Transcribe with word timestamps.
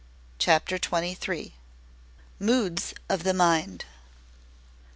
CHAPTER 0.39 0.79
TWENTY 0.79 1.13
THREE. 1.13 1.53
MOODS 2.39 2.95
OF 3.07 3.21
THE 3.21 3.35
MIND. 3.35 3.85